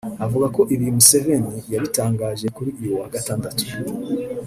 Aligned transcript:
avuga 0.25 0.47
ko 0.55 0.61
ibi 0.73 0.87
Museveni 0.95 1.53
yabitangaje 1.73 2.45
kuri 2.55 2.69
uyu 2.81 2.93
wa 2.99 3.07
Gatandatu 3.13 3.63